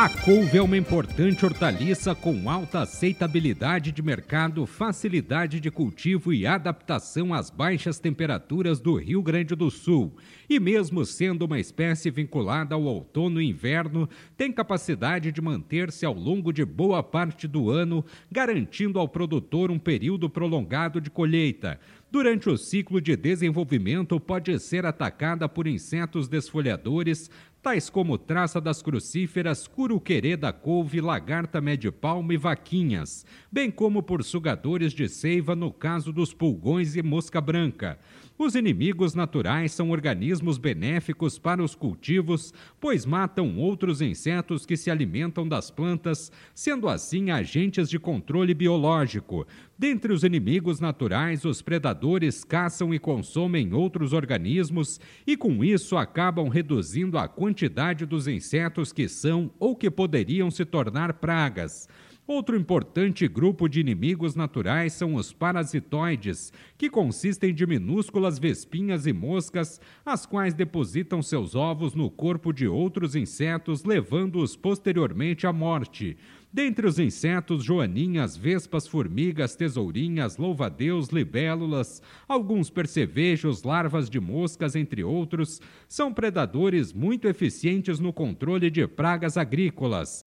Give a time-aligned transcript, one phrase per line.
[0.00, 6.46] A couve é uma importante hortaliça com alta aceitabilidade de mercado, facilidade de cultivo e
[6.46, 10.16] adaptação às baixas temperaturas do Rio Grande do Sul.
[10.48, 16.14] E mesmo sendo uma espécie vinculada ao outono e inverno, tem capacidade de manter-se ao
[16.14, 21.76] longo de boa parte do ano, garantindo ao produtor um período prolongado de colheita.
[22.10, 28.80] Durante o ciclo de desenvolvimento, pode ser atacada por insetos desfolhadores, tais como traça das
[28.80, 35.70] crucíferas, curuquerê da couve, lagarta médio-palmo e vaquinhas, bem como por sugadores de seiva no
[35.70, 37.98] caso dos pulgões e mosca branca.
[38.38, 44.92] Os inimigos naturais são organismos benéficos para os cultivos, pois matam outros insetos que se
[44.92, 49.44] alimentam das plantas, sendo assim agentes de controle biológico.
[49.76, 56.46] Dentre os inimigos naturais, os predadores caçam e consomem outros organismos e, com isso, acabam
[56.48, 61.88] reduzindo a quantidade dos insetos que são ou que poderiam se tornar pragas.
[62.30, 69.14] Outro importante grupo de inimigos naturais são os parasitoides, que consistem de minúsculas vespinhas e
[69.14, 76.18] moscas, as quais depositam seus ovos no corpo de outros insetos, levando-os posteriormente à morte.
[76.52, 85.02] Dentre os insetos, joaninhas, vespas, formigas, tesourinhas, louvadeus, libélulas, alguns percevejos, larvas de moscas, entre
[85.02, 90.26] outros, são predadores muito eficientes no controle de pragas agrícolas.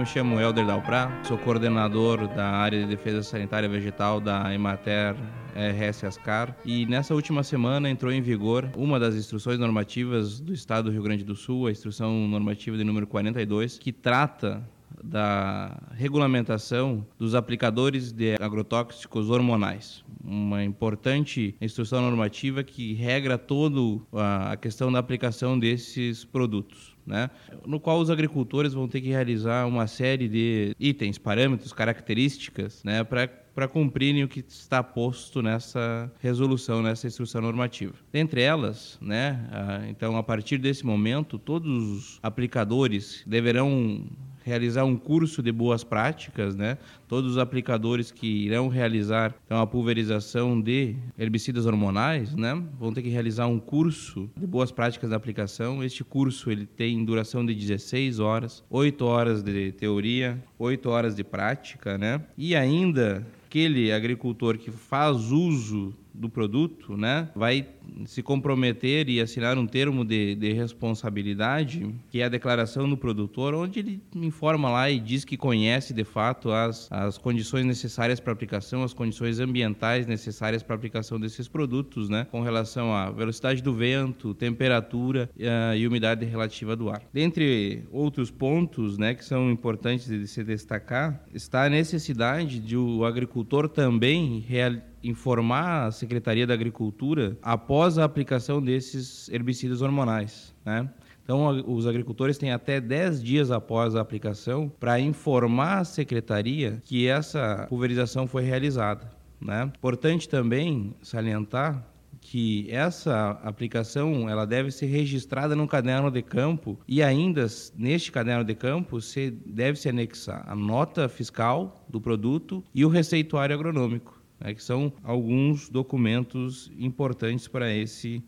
[0.00, 5.14] Me chamo Helder Dalprá, sou coordenador da área de defesa sanitária vegetal da Emater
[5.54, 6.56] RS Ascar.
[6.64, 11.02] E nessa última semana entrou em vigor uma das instruções normativas do Estado do Rio
[11.02, 14.66] Grande do Sul, a instrução normativa de número 42, que trata
[15.02, 20.04] da regulamentação dos aplicadores de agrotóxicos hormonais.
[20.22, 26.96] Uma importante instrução normativa que regra toda a questão da aplicação desses produtos.
[27.06, 27.30] Né?
[27.66, 33.02] No qual os agricultores vão ter que realizar uma série de itens, parâmetros, características, né,
[33.02, 37.94] para para cumprirem o que está posto nessa resolução, nessa instrução normativa.
[38.12, 44.06] Dentre elas, né, então a partir desse momento, todos os aplicadores deverão
[44.50, 46.76] realizar um curso de boas práticas, né?
[47.06, 52.60] Todos os aplicadores que irão realizar então, a pulverização de herbicidas hormonais, né?
[52.78, 55.84] Vão ter que realizar um curso de boas práticas da aplicação.
[55.84, 61.22] Este curso ele tem duração de 16 horas, 8 horas de teoria, 8 horas de
[61.22, 62.20] prática, né?
[62.36, 67.66] E ainda aquele agricultor que faz uso do produto, né, vai
[68.06, 73.54] se comprometer e assinar um termo de, de, responsabilidade, que é a declaração do produtor,
[73.54, 78.32] onde ele informa lá e diz que conhece de fato as, as condições necessárias para
[78.32, 83.74] aplicação, as condições ambientais necessárias para aplicação desses produtos, né, com relação à velocidade do
[83.74, 87.02] vento, temperatura uh, e umidade relativa do ar.
[87.12, 93.04] Dentre outros pontos, né, que são importantes de se destacar, está a necessidade de o
[93.04, 100.88] agricultor também realizar informar a Secretaria da Agricultura após a aplicação desses herbicidas hormonais, né?
[101.22, 107.06] Então, os agricultores têm até 10 dias após a aplicação para informar a secretaria que
[107.06, 109.12] essa pulverização foi realizada.
[109.40, 109.70] Né?
[109.76, 111.86] Importante também salientar
[112.20, 118.44] que essa aplicação ela deve ser registrada no caderno de campo e ainda neste caderno
[118.44, 124.19] de campo se deve se anexar a nota fiscal do produto e o receituário agronômico
[124.40, 128.22] né, que são alguns documentos importantes para esse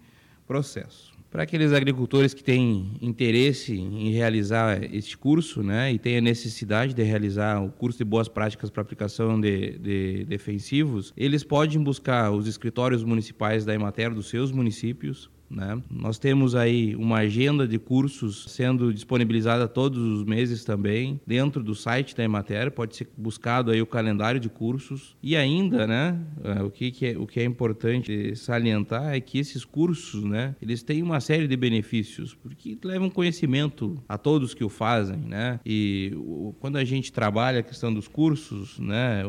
[0.47, 1.13] processo.
[1.31, 6.93] Para aqueles agricultores que têm interesse em realizar este curso né, e têm a necessidade
[6.93, 12.31] de realizar o curso de boas práticas para aplicação de, de defensivos, eles podem buscar
[12.31, 15.81] os escritórios municipais da Emater dos seus municípios né?
[15.91, 21.75] Nós temos aí uma agenda de cursos sendo disponibilizada todos os meses também dentro do
[21.75, 22.71] site da Emater.
[22.71, 26.19] Pode ser buscado aí o calendário de cursos e ainda, né?
[26.43, 30.57] Eh, o que, que é o que é importante salientar é que esses cursos, né?
[30.61, 35.61] Eles têm uma série de benefícios porque levam conhecimento a todos que o fazem, né?
[35.65, 39.23] E o, quando a gente trabalha a questão dos cursos, né?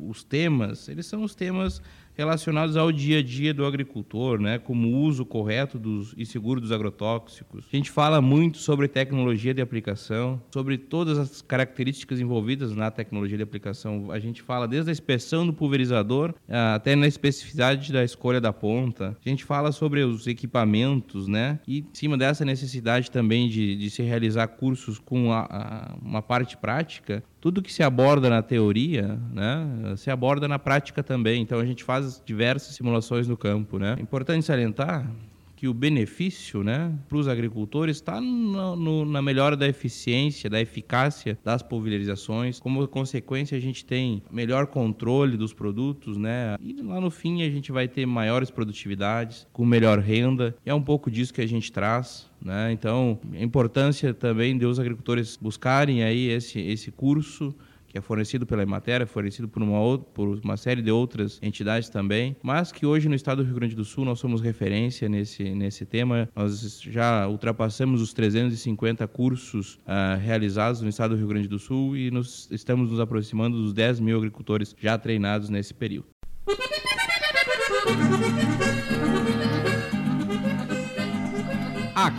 [0.00, 1.80] Os temas, eles são os temas
[2.16, 6.60] relacionados ao dia a dia do agricultor, né, como o uso correto dos, e seguro
[6.60, 7.66] dos agrotóxicos.
[7.72, 13.36] A gente fala muito sobre tecnologia de aplicação, sobre todas as características envolvidas na tecnologia
[13.36, 14.10] de aplicação.
[14.10, 16.34] A gente fala desde a inspeção do pulverizador
[16.74, 19.16] até na especificidade da escolha da ponta.
[19.24, 23.90] A gente fala sobre os equipamentos, né, e em cima dessa necessidade também de, de
[23.90, 29.18] se realizar cursos com a, a, uma parte prática, tudo que se aborda na teoria,
[29.32, 31.40] né, se aborda na prática também.
[31.40, 33.96] Então a gente faz diversas simulações no campo, né.
[33.98, 35.10] É importante salientar
[35.60, 41.62] que o benefício né, para os agricultores está na melhora da eficiência, da eficácia das
[41.62, 42.58] pulverizações.
[42.58, 46.56] Como consequência, a gente tem melhor controle dos produtos, né?
[46.62, 50.56] E lá no fim a gente vai ter maiores produtividades, com melhor renda.
[50.64, 52.30] E é um pouco disso que a gente traz.
[52.42, 52.72] Né?
[52.72, 57.54] Então, a importância também de os agricultores buscarem aí esse, esse curso
[57.90, 61.88] que é fornecido pela Emater, é fornecido por uma, por uma série de outras entidades
[61.88, 65.42] também, mas que hoje no estado do Rio Grande do Sul nós somos referência nesse,
[65.50, 66.28] nesse tema.
[66.34, 71.96] Nós já ultrapassamos os 350 cursos uh, realizados no estado do Rio Grande do Sul
[71.96, 76.06] e nos, estamos nos aproximando dos 10 mil agricultores já treinados nesse período.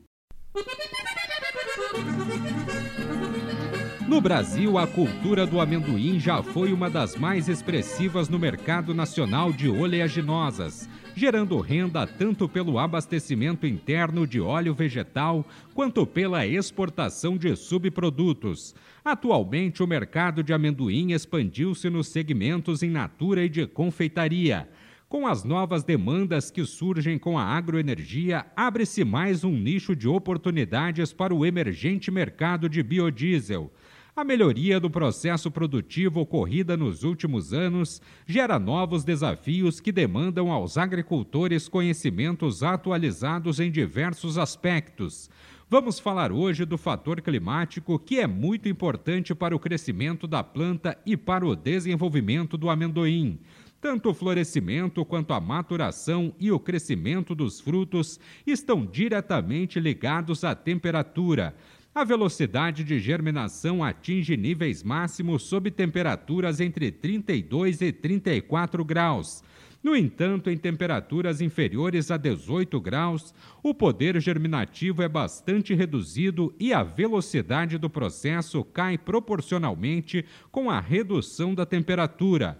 [4.12, 9.50] No Brasil, a cultura do amendoim já foi uma das mais expressivas no mercado nacional
[9.50, 17.56] de oleaginosas, gerando renda tanto pelo abastecimento interno de óleo vegetal quanto pela exportação de
[17.56, 18.74] subprodutos.
[19.02, 24.68] Atualmente, o mercado de amendoim expandiu-se nos segmentos em natura e de confeitaria.
[25.08, 31.14] Com as novas demandas que surgem com a agroenergia, abre-se mais um nicho de oportunidades
[31.14, 33.70] para o emergente mercado de biodiesel.
[34.14, 40.76] A melhoria do processo produtivo ocorrida nos últimos anos gera novos desafios que demandam aos
[40.76, 45.30] agricultores conhecimentos atualizados em diversos aspectos.
[45.66, 50.94] Vamos falar hoje do fator climático, que é muito importante para o crescimento da planta
[51.06, 53.40] e para o desenvolvimento do amendoim.
[53.80, 60.54] Tanto o florescimento quanto a maturação e o crescimento dos frutos estão diretamente ligados à
[60.54, 61.56] temperatura.
[61.94, 69.44] A velocidade de germinação atinge níveis máximos sob temperaturas entre 32 e 34 graus.
[69.82, 76.72] No entanto, em temperaturas inferiores a 18 graus, o poder germinativo é bastante reduzido e
[76.72, 82.58] a velocidade do processo cai proporcionalmente com a redução da temperatura.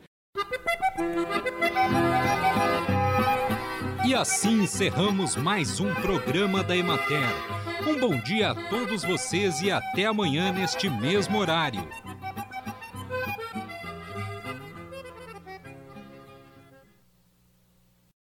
[4.13, 7.27] E assim encerramos mais um programa da Emater.
[7.89, 11.83] Um bom dia a todos vocês e até amanhã neste mesmo horário.